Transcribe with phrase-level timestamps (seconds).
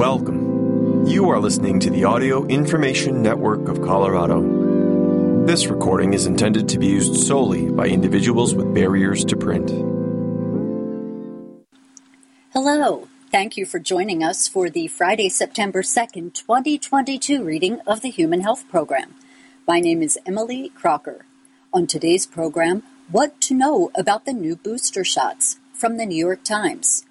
[0.00, 1.04] Welcome.
[1.06, 5.44] You are listening to the Audio Information Network of Colorado.
[5.44, 9.68] This recording is intended to be used solely by individuals with barriers to print.
[12.54, 13.08] Hello.
[13.30, 18.40] Thank you for joining us for the Friday, September 2nd, 2022 reading of the Human
[18.40, 19.14] Health Program.
[19.68, 21.26] My name is Emily Crocker.
[21.74, 26.42] On today's program, what to know about the new booster shots from the New York
[26.42, 27.04] Times,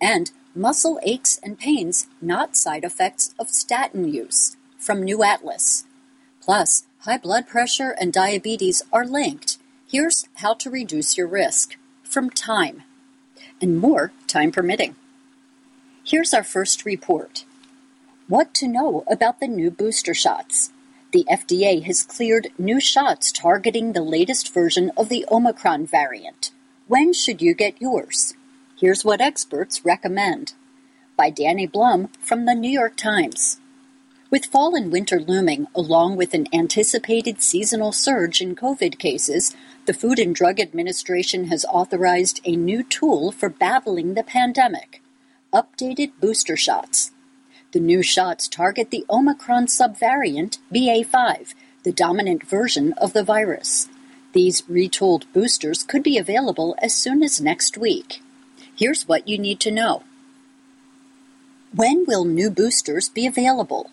[0.00, 5.84] and muscle aches and pains not side effects of statin use from New Atlas.
[6.40, 9.58] Plus, high blood pressure and diabetes are linked.
[9.86, 12.82] Here's how to reduce your risk from Time,
[13.60, 14.96] and more time permitting.
[16.04, 17.44] Here's our first report.
[18.26, 20.72] What to know about the new booster shots.
[21.12, 26.50] The FDA has cleared new shots targeting the latest version of the Omicron variant.
[26.86, 28.34] When should you get yours?
[28.80, 30.52] Here's what experts recommend.
[31.16, 33.58] By Dani Blum from the New York Times.
[34.30, 39.92] With fall and winter looming, along with an anticipated seasonal surge in COVID cases, the
[39.92, 45.02] Food and Drug Administration has authorized a new tool for battling the pandemic
[45.52, 47.10] updated booster shots.
[47.72, 53.88] The new shots target the Omicron subvariant BA5, the dominant version of the virus.
[54.34, 58.22] These retooled boosters could be available as soon as next week.
[58.78, 60.04] Here's what you need to know.
[61.74, 63.90] When will new boosters be available?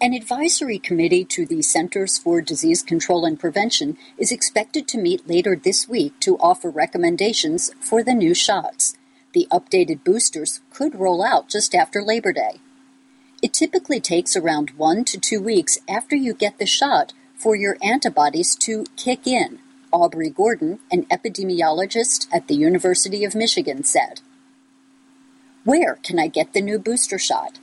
[0.00, 5.28] An advisory committee to the Centers for Disease Control and Prevention is expected to meet
[5.28, 8.96] later this week to offer recommendations for the new shots.
[9.32, 12.58] The updated boosters could roll out just after Labor Day.
[13.40, 17.76] It typically takes around one to two weeks after you get the shot for your
[17.80, 19.60] antibodies to kick in,
[19.92, 24.20] Aubree Gordon, an epidemiologist at the University of Michigan, said.
[25.64, 27.58] Where can I get the new booster shot?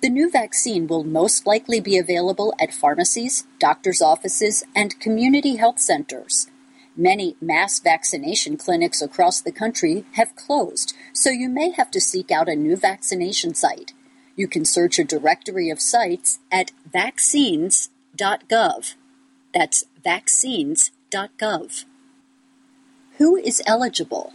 [0.00, 5.80] The new vaccine will most likely be available at pharmacies, doctors' offices, and community health
[5.80, 6.46] centers.
[6.96, 12.30] Many mass vaccination clinics across the country have closed, so you may have to seek
[12.30, 13.92] out a new vaccination site.
[14.36, 18.94] You can search a directory of sites at vaccines.gov.
[19.52, 19.84] That's
[23.16, 24.34] Who is eligible?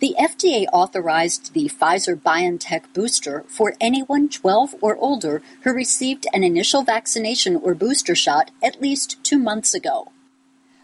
[0.00, 6.42] The FDA authorized the Pfizer BioNTech booster for anyone 12 or older who received an
[6.42, 10.10] initial vaccination or booster shot at least two months ago.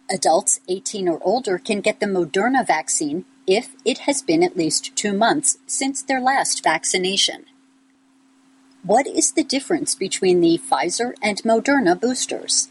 [0.08, 4.94] Adults 18 or older can get the Moderna vaccine if it has been at least
[4.94, 7.46] two months since their last vaccination.
[8.84, 12.68] What is the difference between the Pfizer and Moderna boosters?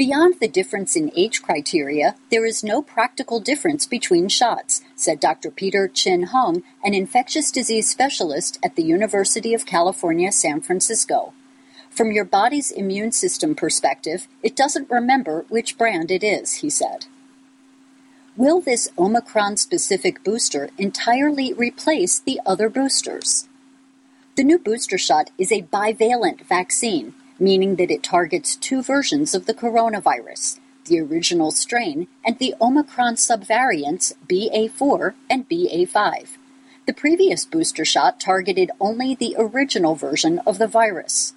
[0.00, 5.50] Beyond the difference in age criteria, there is no practical difference between shots, said Dr.
[5.50, 11.34] Peter Chin Hong, an infectious disease specialist at the University of California, San Francisco.
[11.90, 17.04] From your body's immune system perspective, it doesn't remember which brand it is, he said.
[18.38, 23.48] Will this Omicron specific booster entirely replace the other boosters?
[24.36, 29.46] The new booster shot is a bivalent vaccine, meaning that it targets two versions of
[29.46, 36.36] the coronavirus the original strain and the Omicron subvariants BA4 and BA5.
[36.86, 41.34] The previous booster shot targeted only the original version of the virus.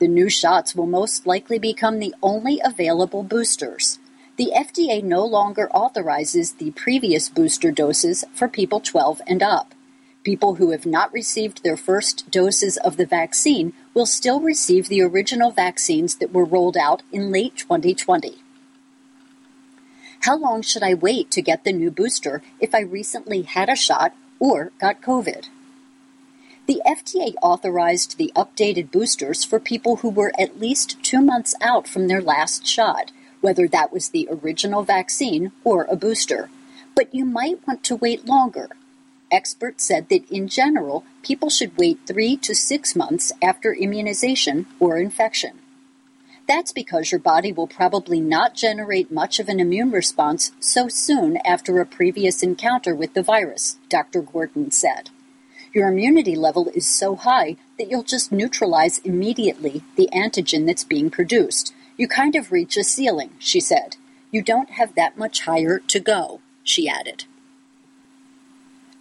[0.00, 3.98] The new shots will most likely become the only available boosters.
[4.36, 9.73] The FDA no longer authorizes the previous booster doses for people 12 and up.
[10.24, 15.02] People who have not received their first doses of the vaccine will still receive the
[15.02, 18.36] original vaccines that were rolled out in late 2020.
[20.20, 23.76] How long should I wait to get the new booster if I recently had a
[23.76, 25.48] shot or got COVID?
[26.66, 31.86] The FDA authorized the updated boosters for people who were at least two months out
[31.86, 36.48] from their last shot, whether that was the original vaccine or a booster.
[36.94, 38.70] But you might want to wait longer
[39.34, 44.96] Experts said that in general, people should wait three to six months after immunization or
[44.96, 45.58] infection.
[46.46, 51.38] That's because your body will probably not generate much of an immune response so soon
[51.38, 54.22] after a previous encounter with the virus, Dr.
[54.22, 55.10] Gordon said.
[55.72, 61.10] Your immunity level is so high that you'll just neutralize immediately the antigen that's being
[61.10, 61.74] produced.
[61.96, 63.96] You kind of reach a ceiling, she said.
[64.30, 67.24] You don't have that much higher to go, she added.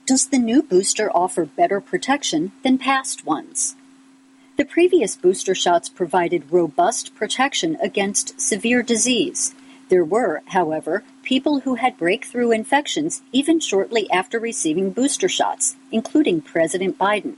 [0.05, 3.77] Does the new booster offer better protection than past ones?
[4.57, 9.55] The previous booster shots provided robust protection against severe disease.
[9.87, 16.41] There were, however, people who had breakthrough infections even shortly after receiving booster shots, including
[16.41, 17.37] President Biden.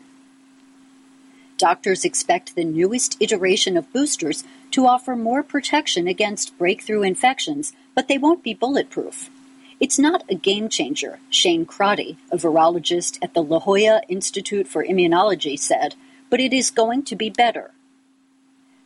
[1.60, 8.08] Doctors expect the newest iteration of boosters to offer more protection against breakthrough infections, but
[8.08, 9.30] they won't be bulletproof.
[9.86, 14.84] It's not a game changer, Shane Crotty, a virologist at the La Jolla Institute for
[14.84, 15.94] Immunology, said,
[16.32, 17.70] but it is going to be better.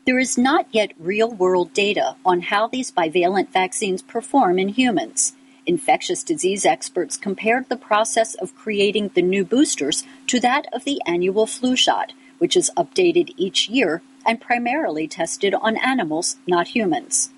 [0.05, 5.37] There is not yet real world data on how these bivalent vaccines perform in humans.
[5.65, 11.01] Infectious disease experts compared the process of creating the new boosters to that of the
[11.05, 17.29] annual flu shot, which is updated each year and primarily tested on animals, not humans.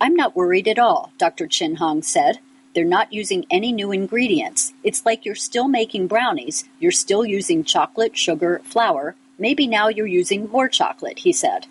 [0.00, 1.48] I'm not worried at all, Dr.
[1.48, 2.38] Chin Hong said.
[2.74, 4.72] They're not using any new ingredients.
[4.82, 9.14] It's like you're still making brownies, you're still using chocolate, sugar, flour.
[9.38, 11.66] Maybe now you're using more chocolate, he said.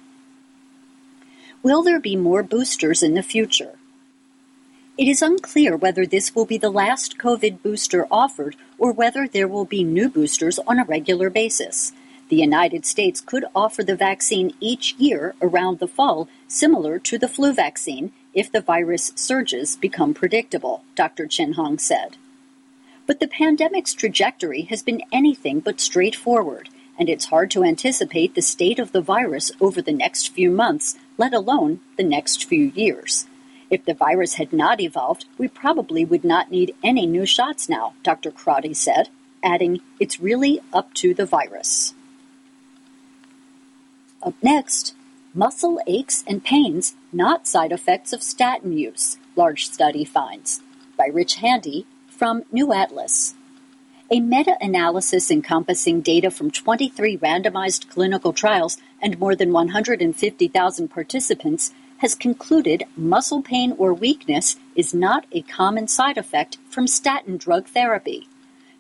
[1.62, 3.74] Will there be more boosters in the future?
[4.98, 9.48] It is unclear whether this will be the last COVID booster offered or whether there
[9.48, 11.94] will be new boosters on a regular basis.
[12.30, 17.28] The United States could offer the vaccine each year around the fall, similar to the
[17.28, 21.28] flu vaccine, if the virus surges become predictable, Dr.
[21.28, 22.18] Chin Hong said.
[23.06, 28.42] But the pandemic's trajectory has been anything but straightforward, and it's hard to anticipate the
[28.42, 33.28] state of the virus over the next few months, let alone the next few years.
[33.70, 37.94] If the virus had not evolved, we probably would not need any new shots now,
[38.04, 38.32] Dr.
[38.32, 39.10] Crotty said,
[39.44, 41.94] adding, It's really up to the virus.
[44.22, 44.94] Up next,
[45.34, 50.62] muscle aches and pains, not side effects of statin use, large study finds,
[50.98, 53.34] by Rich Haridy from New Atlas.
[54.12, 61.74] A meta analysis encompassing data from 23 randomized clinical trials and more than 150,000 participants
[61.98, 67.68] has concluded muscle pain or weakness is not a common side effect from statin drug
[67.68, 68.28] therapy.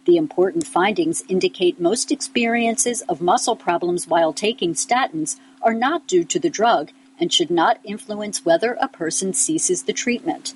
[0.06, 6.26] The important findings indicate most experiences of muscle problems while taking statins are not due
[6.26, 10.54] to the drug and should not influence whether a person ceases the treatment.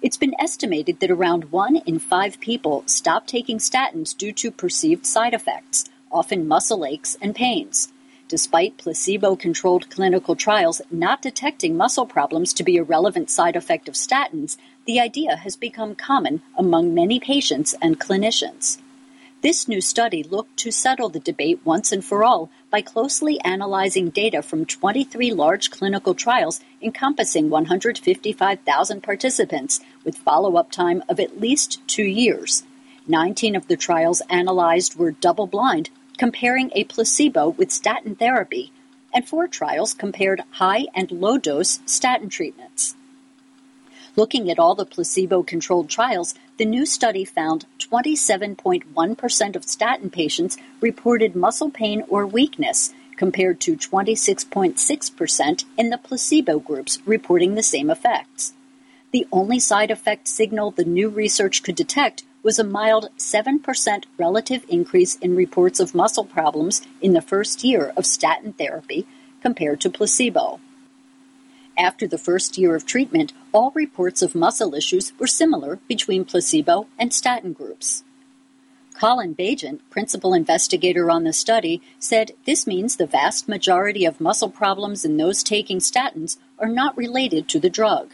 [0.00, 5.04] It's been estimated that around one in five people stop taking statins due to perceived
[5.04, 7.92] side effects, often muscle aches and pains.
[8.30, 13.88] Despite placebo controlled clinical trials not detecting muscle problems to be a relevant side effect
[13.88, 14.56] of statins,
[14.86, 18.78] the idea has become common among many patients and clinicians.
[19.42, 24.10] This new study looked to settle the debate once and for all by closely analyzing
[24.10, 31.40] data from 23 large clinical trials encompassing 155,000 participants with follow up time of at
[31.40, 32.62] least two years.
[33.08, 38.70] 19 of the trials analyzed were double blind comparing a placebo with statin therapy,
[39.10, 42.94] and four trials compared high and low dose statin treatments.
[44.16, 50.58] Looking at all the placebo controlled trials, the new study found 27.1% of statin patients
[50.82, 57.88] reported muscle pain or weakness, compared to 26.6% in the placebo groups reporting the same
[57.88, 58.52] effects.
[59.10, 64.64] The only side effect signal the new research could detect was a mild 7% relative
[64.68, 69.06] increase in reports of muscle problems in the first year of statin therapy
[69.42, 70.60] compared to placebo.
[71.78, 76.86] After the first year of treatment, all reports of muscle issues were similar between placebo
[76.98, 78.04] and statin groups.
[78.94, 84.50] Colin Baigent, principal investigator on the study, said this means the vast majority of muscle
[84.50, 88.10] problems in those taking statins are not related to the drug.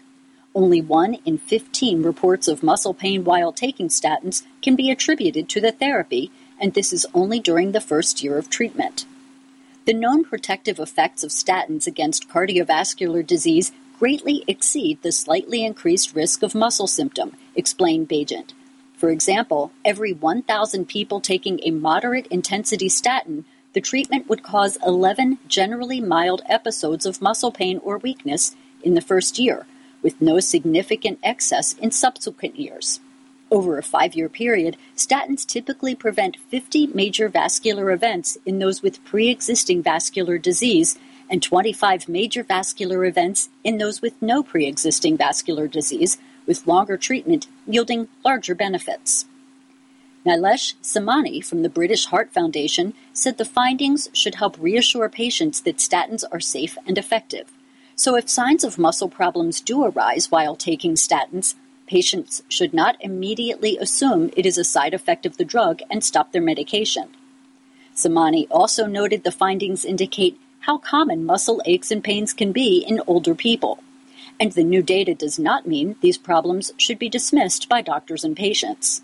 [0.57, 5.61] Only 1 in 15 reports of muscle pain while taking statins can be attributed to
[5.61, 9.05] the therapy, and this is only during the first year of treatment.
[9.85, 16.43] The known protective effects of statins against cardiovascular disease greatly exceed the slightly increased risk
[16.43, 18.55] of muscle symptom, explained Baigent.
[18.97, 23.45] For example, every 1,000 people taking a moderate intensity statin,
[23.75, 29.03] the treatment would cause 11 generally mild episodes of muscle pain or weakness in the
[29.03, 29.67] first year,
[30.03, 33.01] with no significant excess in subsequent years.
[33.51, 39.05] Over a five year period, statins typically prevent 50 major vascular events in those with
[39.05, 40.99] pre existing vascular disease
[41.31, 46.97] and 25 major vascular events in those with no pre existing vascular disease, with longer
[46.97, 49.27] treatment yielding larger benefits.
[50.25, 55.77] Nilesh Samani from the British Heart Foundation said the findings should help reassure patients that
[55.77, 57.53] statins are safe and effective.
[57.99, 61.55] So, if signs of muscle problems do arise while taking statins,
[61.87, 66.31] patients should not immediately assume it is a side effect of the drug and stop
[66.31, 67.09] their medication.
[67.95, 73.01] Samani also noted the findings indicate how common muscle aches and pains can be in
[73.07, 73.83] older people.
[74.39, 78.37] And the new data does not mean these problems should be dismissed by doctors and
[78.37, 79.01] patients.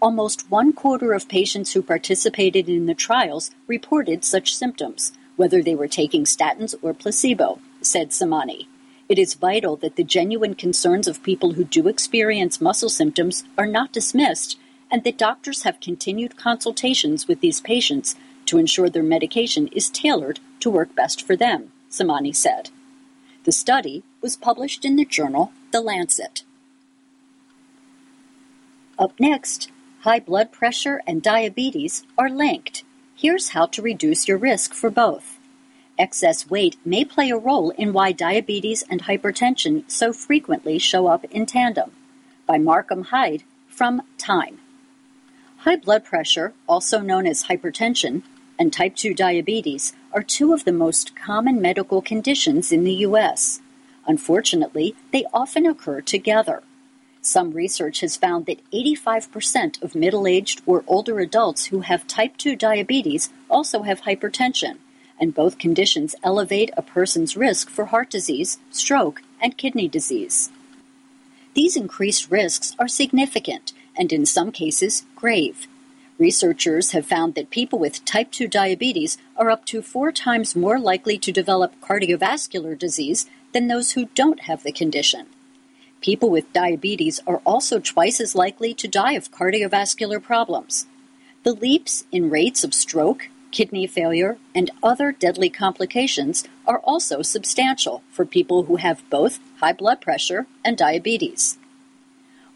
[0.00, 5.74] Almost one quarter of patients who participated in the trials reported such symptoms, whether they
[5.74, 8.66] were taking statins or placebo, said Samani.
[9.08, 13.66] It is vital that the genuine concerns of people who do experience muscle symptoms are
[13.66, 14.58] not dismissed
[14.90, 18.14] and that doctors have continued consultations with these patients
[18.46, 22.70] to ensure their medication is tailored to work best for them, Samani said.
[23.44, 26.44] The study was published in the journal The Lancet.
[28.98, 32.84] Up next, high blood pressure and diabetes are linked.
[33.16, 35.33] Here's how to reduce your risk for both.
[35.96, 41.24] Excess weight may play a role in why diabetes and hypertension so frequently show up
[41.26, 41.92] in tandem.
[42.46, 44.58] By Markham Heid from Time.
[45.58, 48.22] High blood pressure, also known as hypertension,
[48.58, 53.60] and type 2 diabetes are two of the most common medical conditions in the U.S.
[54.06, 56.62] Unfortunately, they often occur together.
[57.22, 62.36] Some research has found that 85% of middle aged or older adults who have type
[62.36, 64.78] 2 diabetes also have hypertension,
[65.24, 70.50] and both conditions elevate a person's risk for heart disease, stroke, and kidney disease.
[71.54, 75.66] These increased risks are significant and, in some cases, grave.
[76.18, 80.78] Researchers have found that people with type 2 diabetes are up to four times more
[80.78, 85.24] likely to develop cardiovascular disease than those who don't have the condition.
[86.02, 90.84] People with diabetes are also twice as likely to die of cardiovascular problems.
[91.44, 98.02] The leaps in rates of stroke, kidney failure, and other deadly complications are also substantial
[98.10, 101.56] for people who have both high blood pressure and diabetes.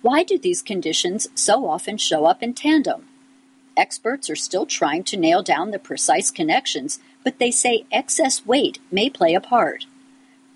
[0.03, 3.07] Why do these conditions so often show up in tandem?
[3.77, 8.81] Experts are still trying to nail down the precise connections, but they say excess weight
[8.91, 9.87] may play a part.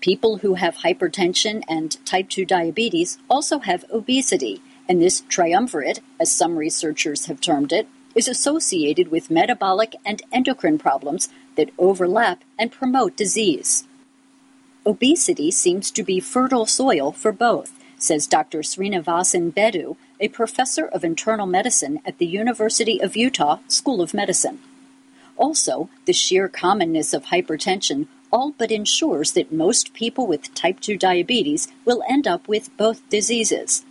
[0.01, 6.29] People who have hypertension and type 2 diabetes also have obesity, and this triumvirate, as
[6.29, 12.71] some researchers have termed it, is associated with metabolic and endocrine problems that overlap and
[12.71, 13.85] promote disease.
[14.85, 18.59] Obesity seems to be fertile soil for both, says Dr.
[18.59, 24.59] Srinivasan Beddhu, a professor of internal medicine at the University of Utah School of Medicine.
[25.37, 30.97] Also, the sheer commonness of hypertension all but ensures that most people with type 2
[30.97, 33.85] diabetes will end up with both diseases.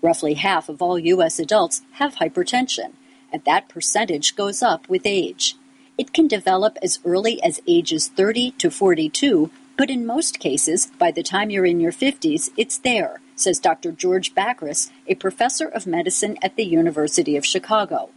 [0.00, 1.40] Roughly half of all U.S.
[1.40, 2.92] adults have hypertension,
[3.32, 5.56] and that percentage goes up with age.
[5.96, 11.10] It can develop as early as ages 30 to 42, but in most cases, by
[11.10, 13.92] the time you're in your 50s, it's there says Dr.
[13.92, 18.10] George Bakris, a professor of medicine at the University of Chicago.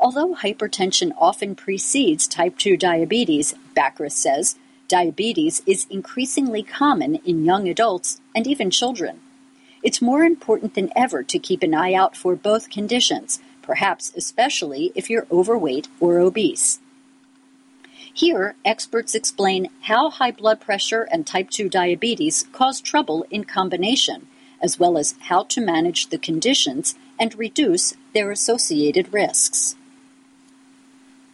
[0.00, 4.56] Although hypertension often precedes type 2 diabetes, Bakris says,
[4.88, 9.20] diabetes is increasingly common in young adults and even children.
[9.82, 14.92] It's more important than ever to keep an eye out for both conditions, perhaps especially
[14.94, 16.80] if you're overweight or obese.
[18.12, 24.26] Here, experts explain how high blood pressure and type 2 diabetes cause trouble in combination
[24.62, 29.74] as well as how to manage the conditions and reduce their associated risks.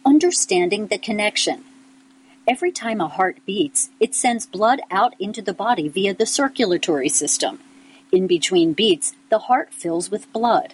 [0.05, 1.63] Understanding the connection.
[2.47, 7.09] Every time a heart beats, it sends blood out into the body via the circulatory
[7.09, 7.59] system.
[8.11, 10.73] In between beats, the heart fills with blood.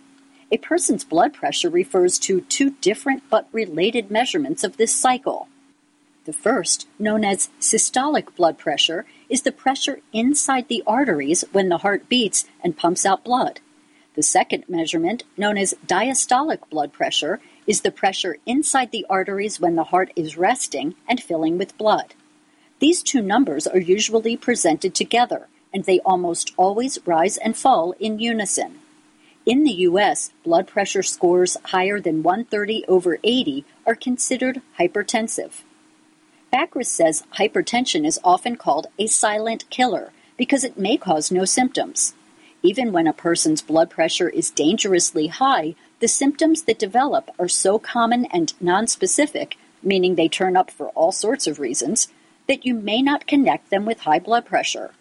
[0.56, 5.50] A person's blood pressure refers to two different but related measurements of this cycle.
[6.24, 11.80] The first, known as systolic blood pressure, is the pressure inside the arteries when the
[11.80, 13.60] heart beats and pumps out blood.
[14.14, 19.76] The second measurement, known as diastolic blood pressure, is the pressure inside the arteries when
[19.76, 22.14] the heart is resting and filling with blood.
[22.80, 28.20] These two numbers are usually presented together, and they almost always rise and fall in
[28.20, 28.80] unison.
[29.46, 35.62] In the US, blood pressure scores higher than 130 over 80 are considered hypertensive.
[36.52, 42.16] Bakris says hypertension is often called a silent killer because it may cause no symptoms.
[42.64, 47.78] Even when a person's blood pressure is dangerously high, the symptoms that develop are so
[47.78, 52.08] common and nonspecific, meaning they turn up for all sorts of reasons,
[52.48, 54.92] that you may not connect them with high blood pressure.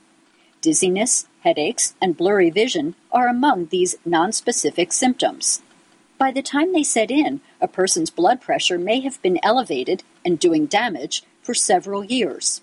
[0.60, 5.62] Dizziness, headaches, and blurry vision are among these nonspecific symptoms.
[6.18, 10.38] By the time they set in, a person's blood pressure may have been elevated and
[10.38, 12.62] doing damage for several years.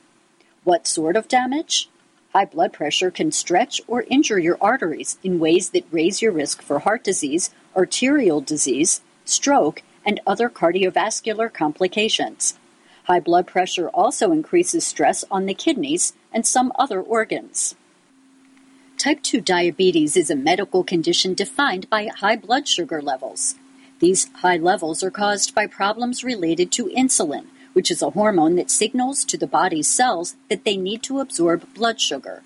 [0.63, 1.89] What sort of damage?
[2.33, 6.61] High blood pressure can stretch or injure your arteries in ways that raise your risk
[6.61, 12.57] for heart disease, arterial disease, stroke, and other cardiovascular complications.
[13.03, 17.75] High blood pressure also increases stress on the kidneys and some other organs.
[19.01, 23.55] Type 2 diabetes is a medical condition defined by high blood sugar levels.
[23.97, 28.69] These high levels are caused by problems related to insulin, which is a hormone that
[28.69, 32.43] signals to the body's cells that they need to absorb blood sugar.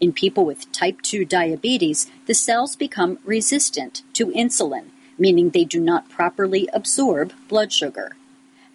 [0.00, 5.80] In people with type 2 diabetes, the cells become resistant to insulin, meaning they do
[5.80, 8.14] not properly absorb blood sugar.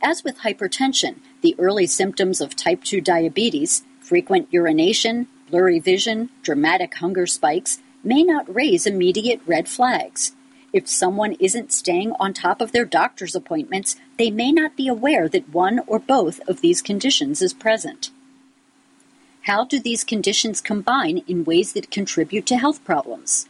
[0.02, 6.96] As with hypertension, the early symptoms of type 2 diabetes, frequent urination, blurry vision, dramatic
[6.96, 10.32] hunger spikes, may not raise immediate red flags.
[10.74, 15.30] If someone isn't staying on top of their doctor's appointments, they may not be aware
[15.30, 18.10] that one or both of these conditions is present.
[19.44, 23.48] How do these conditions combine in ways that contribute to health problems?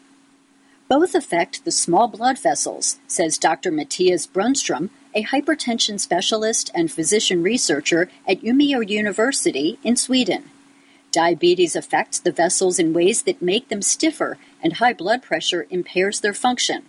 [0.89, 3.71] Both affect the small blood vessels, says Dr.
[3.71, 10.49] Mattias Brunstrom, a hypertension specialist and physician researcher at Umeå University in Sweden.
[11.13, 16.21] Diabetes affects the vessels in ways that make them stiffer, and high blood pressure impairs
[16.21, 16.85] their function.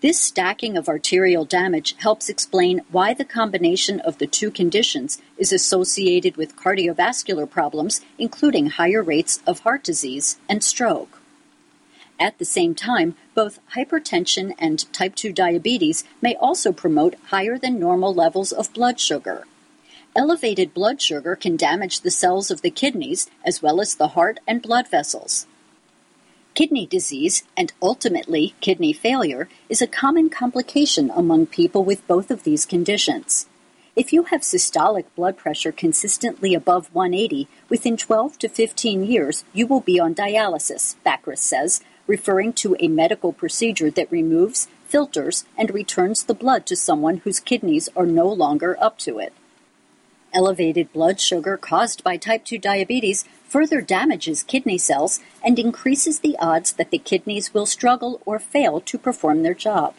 [0.00, 5.52] This stacking of arterial damage helps explain why the combination of the two conditions is
[5.52, 11.20] associated with cardiovascular problems, including higher rates of heart disease and stroke.
[12.18, 17.78] At the same time, both hypertension and type 2 diabetes may also promote higher than
[17.78, 19.46] normal levels of blood sugar.
[20.16, 24.38] Elevated blood sugar can damage the cells of the kidneys as well as the heart
[24.46, 25.48] and blood vessels.
[26.54, 32.44] Kidney disease, and ultimately kidney failure, is a common complication among people with both of
[32.44, 33.48] these conditions.
[33.96, 39.66] If you have systolic blood pressure consistently above 180, within 12 to 15 years you
[39.66, 45.74] will be on dialysis, Bakris says, referring to a medical procedure that removes, filters, and
[45.74, 49.32] returns the blood to someone whose kidneys are no longer up to it.
[50.34, 56.36] Elevated blood sugar caused by type 2 diabetes further damages kidney cells and increases the
[56.40, 59.94] odds that the kidneys will struggle or fail to perform their job.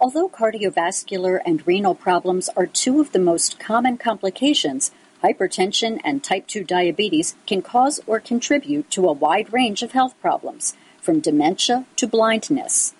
[0.00, 6.46] Although cardiovascular and renal problems are two of the most common complications, hypertension and type
[6.46, 11.86] 2 diabetes can cause or contribute to a wide range of health problems, from dementia
[11.96, 12.94] to blindness.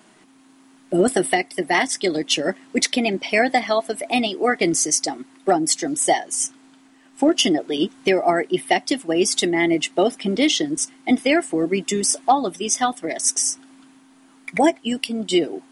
[0.95, 6.53] Both affect the vasculature, which can impair the health of any organ system, Brunstrom says.
[7.17, 12.77] Fortunately, there are effective ways to manage both conditions and therefore reduce all of these
[12.77, 13.57] health risks.
[14.55, 15.63] What you can do.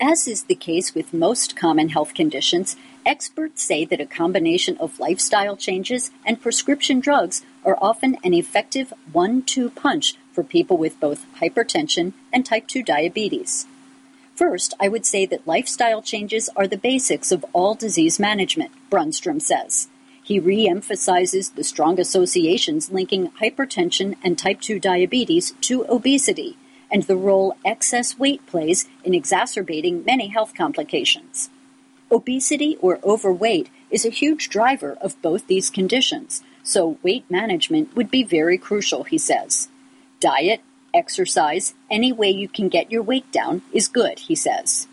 [0.00, 2.74] As is the case with most common health conditions,
[3.06, 8.92] experts say that a combination of lifestyle changes and prescription drugs are often an effective
[9.12, 13.68] one two punch for people with both hypertension and type 2 diabetes.
[14.38, 19.42] First, I would say that lifestyle changes are the basics of all disease management, Brunstrom
[19.42, 19.88] says.
[20.22, 26.56] He re emphasizes the strong associations linking hypertension and type 2 diabetes to obesity
[26.88, 31.50] and the role excess weight plays in exacerbating many health complications.
[32.08, 38.08] Obesity or overweight is a huge driver of both these conditions, so weight management would
[38.08, 39.68] be very crucial, he says.
[40.20, 40.60] Diet,
[40.98, 44.86] exercise, any way you can get your weight down is good, he says.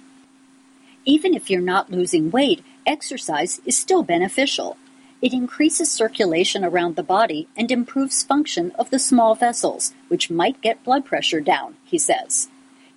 [1.04, 4.78] Even if you're not losing weight, exercise is still beneficial.
[5.22, 10.62] It increases circulation around the body and improves function of the small vessels, which might
[10.62, 12.48] get blood pressure down, he says.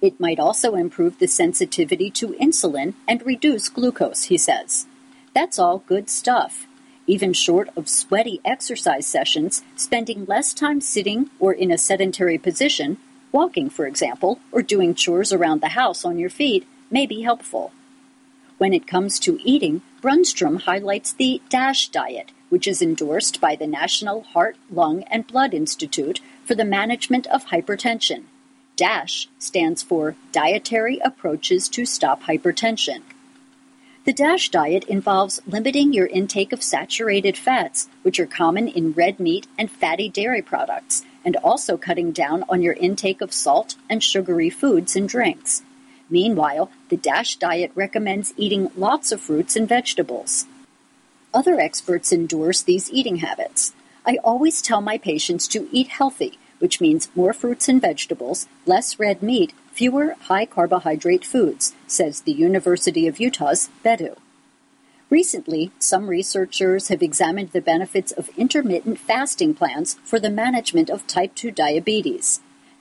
[0.01, 4.87] It might also improve the sensitivity to insulin and reduce glucose, he says.
[5.35, 6.68] That's all good stuff.
[7.09, 12.99] Even short of sweaty exercise sessions, spending less time sitting or in a sedentary position,
[13.33, 17.73] walking, for example, or doing chores around the house on your feet, may be helpful.
[18.59, 23.67] When it comes to eating, Brunstrom highlights the DASH diet, which is endorsed by the
[23.67, 28.25] National Heart, Lung, and Blood Institute for the management of hypertension.
[28.77, 33.03] DASH stands for Dietary Approaches to Stop Hypertension.
[34.09, 39.21] The DASH diet involves limiting your intake of saturated fats, which are common in red
[39.21, 44.03] meat and fatty dairy products, and also cutting down on your intake of salt and
[44.03, 45.61] sugary foods and drinks.
[46.09, 50.47] Meanwhile, the DASH diet recommends eating lots of fruits and vegetables.
[51.35, 53.75] Other experts endorse these eating habits.
[54.07, 58.99] I always tell my patients to eat healthy, which means more fruits and vegetables, less
[58.99, 64.17] red meat, fewer high carbohydrate foods, says the University of Utah's Beddhu.
[65.11, 71.07] Recently, some researchers have examined the benefits of intermittent fasting plans for the management of
[71.07, 72.41] type 2 diabetes.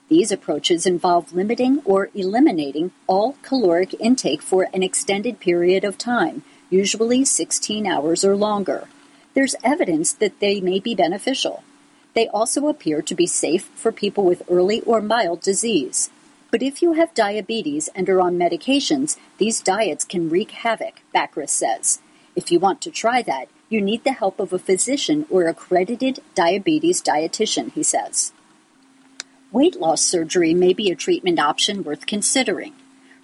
[0.09, 6.43] These approaches involve limiting or eliminating all caloric intake for an extended period of time,
[6.69, 8.87] usually 16 hours or longer.
[9.33, 11.63] There's evidence that they may be beneficial.
[12.17, 16.09] They also appear to be safe for people with early or mild disease.
[16.49, 21.51] But if you have diabetes and are on medications, these diets can wreak havoc, Bakris
[21.51, 22.01] says.
[22.35, 26.21] If you want to try that, you need the help of a physician or accredited
[26.33, 28.33] diabetes dietitian, he says.
[29.51, 32.73] Weight loss surgery may be a treatment option worth considering.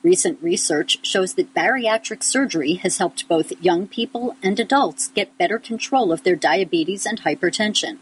[0.04, 5.58] Recent research shows that bariatric surgery has helped both young people and adults get better
[5.58, 7.98] control of their diabetes and hypertension.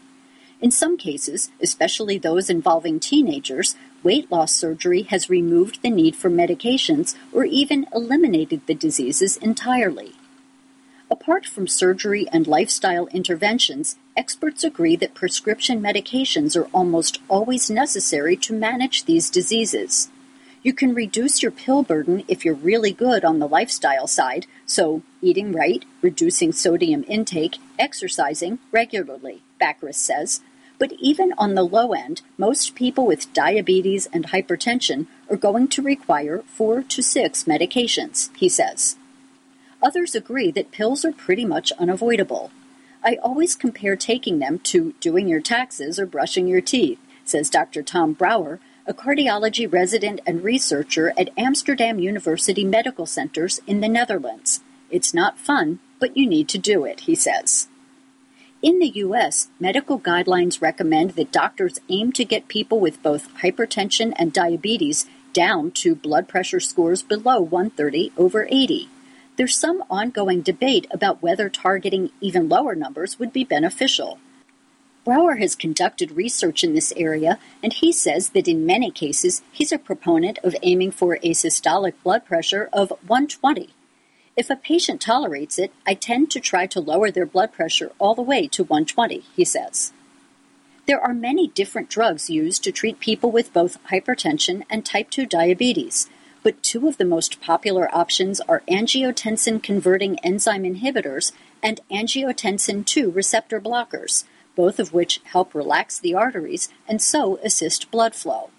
[0.62, 6.30] In some cases, especially those involving teenagers, weight loss surgery has removed the need for
[6.30, 10.12] medications or even eliminated the diseases entirely.
[11.10, 18.36] Apart from surgery and lifestyle interventions, experts agree that prescription medications are almost always necessary
[18.36, 20.10] to manage these diseases.
[20.62, 25.02] You can reduce your pill burden if you're really good on the lifestyle side, so
[25.20, 30.40] eating right, reducing sodium intake, exercising regularly, Bakris says.
[30.82, 35.80] But even on the low end, most people with diabetes and hypertension are going to
[35.80, 38.96] require four to six medications, he says.
[39.80, 42.50] Others agree that pills are pretty much unavoidable.
[43.04, 47.84] I always compare taking them to doing your taxes or brushing your teeth, says Dr.
[47.84, 54.62] Tom Brouwer, a cardiology resident and researcher at Amsterdam University Medical Centers in the Netherlands.
[54.90, 57.68] It's not fun, but you need to do it, he says.
[58.62, 64.12] In the U.S., medical guidelines recommend that doctors aim to get people with both hypertension
[64.14, 68.88] and diabetes down to blood pressure scores below 130 over 80.
[69.36, 74.20] There's some ongoing debate about whether targeting even lower numbers would be beneficial.
[75.04, 79.72] Brouwer has conducted research in this area, and he says that in many cases he's
[79.72, 83.70] a proponent of aiming for a systolic blood pressure of 120.
[84.36, 88.14] If a patient tolerates it, I tend to try to lower their blood pressure all
[88.14, 89.92] the way to 120, he says.
[90.86, 95.26] There are many different drugs used to treat people with both hypertension and type 2
[95.26, 96.08] diabetes,
[96.42, 103.06] but two of the most popular options are angiotensin converting enzyme inhibitors and angiotensin II
[103.06, 108.50] receptor blockers both of which help relax the arteries and so assist blood flow.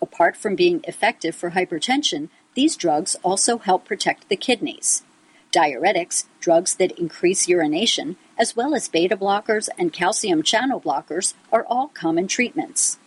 [0.00, 5.02] Apart from being effective for hypertension, these drugs also help protect the kidneys.
[5.52, 11.64] Diuretics, drugs that increase urination, as well as beta blockers and calcium channel blockers, are
[11.64, 12.98] all common treatments.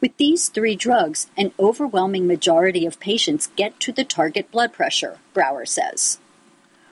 [0.00, 5.18] With these three drugs, an overwhelming majority of patients get to the target blood pressure,
[5.32, 6.18] Brouwer says.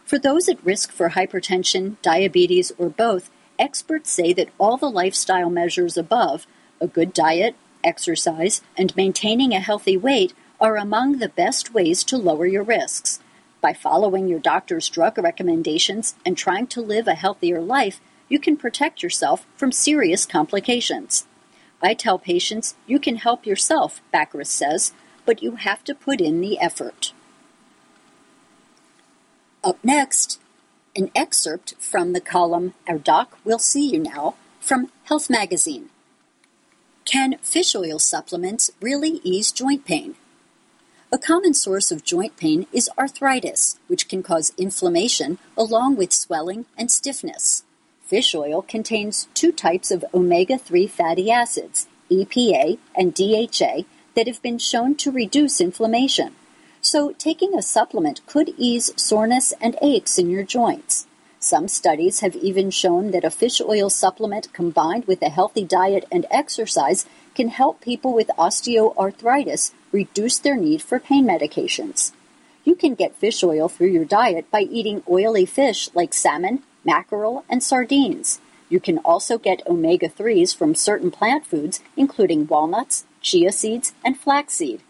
[0.04, 5.50] For those at risk for hypertension, diabetes, or both, experts say that all the lifestyle
[5.50, 6.46] measures above
[6.80, 12.16] a good diet, exercise, and maintaining a healthy weight are among the best ways to
[12.16, 13.20] lower your risks.
[13.62, 18.56] By following your doctor's drug recommendations and trying to live a healthier life, you can
[18.56, 21.26] protect yourself from serious complications.
[21.80, 24.92] I tell patients you can help yourself, Bakris says,
[25.24, 27.12] but you have to put in the effort.
[29.62, 30.40] Up next,
[30.96, 35.88] an excerpt from the column Our Doc Will See You Now from Health Magazine.
[37.04, 40.16] Can fish oil supplements really ease joint pain?
[41.12, 46.64] A common source of joint pain is arthritis, which can cause inflammation along with swelling
[46.78, 47.64] and stiffness.
[48.06, 54.42] Fish oil contains two types of omega 3 fatty acids, EPA and DHA, that have
[54.42, 56.34] been shown to reduce inflammation
[56.82, 61.06] so taking a supplement could ease soreness and aches in your joints.
[61.38, 66.04] Some studies have even shown that a fish oil supplement combined with a healthy diet
[66.10, 72.12] and exercise can help people with osteoarthritis reduce their need for pain medications.
[72.64, 77.44] You can get fish oil through your diet by eating oily fish like salmon, mackerel,
[77.48, 78.40] and sardines.
[78.68, 84.18] You can also get omega 3s from certain plant foods, including walnuts, chia seeds, and
[84.18, 84.80] flaxseed.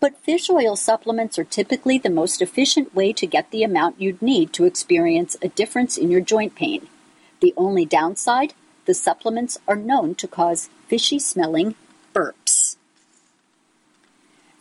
[0.00, 4.22] But fish oil supplements are typically the most efficient way to get the amount you'd
[4.22, 6.88] need to experience a difference in your joint pain.
[7.40, 8.54] The only downside?
[8.86, 11.74] The supplements are known to cause fishy smelling.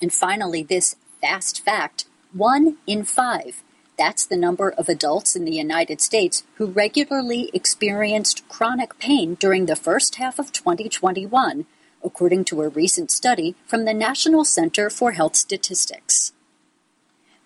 [0.06, 3.63] And finally, this fast fact one in five.
[3.98, 9.65] That's the number of adults in the United States who regularly experienced chronic pain during
[9.65, 11.65] the first half of 2021
[12.04, 16.34] according to a recent study from the National Center for Health Statistics.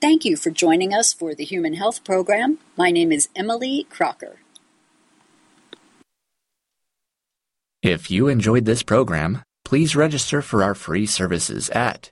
[0.02, 2.60] Thank you for joining us for the Human Health Program.
[2.76, 4.40] My name is Emily Crocker.
[7.82, 12.12] If you enjoyed this program, please register for our free services at